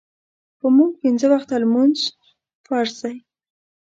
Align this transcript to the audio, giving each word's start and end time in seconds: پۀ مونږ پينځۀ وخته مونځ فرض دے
پۀ 0.59 0.67
مونږ 0.77 0.91
پينځۀ 1.01 1.27
وخته 1.29 1.55
مونځ 1.73 1.97
فرض 2.65 2.93
دے 3.01 3.13